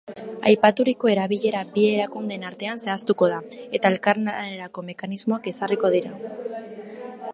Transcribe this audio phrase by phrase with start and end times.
[0.51, 3.43] Aipaturiko erabilera bi erakundeen artean zehaztuko da,
[3.79, 6.17] eta elkarlanerako mekanismoak ezarriko dira.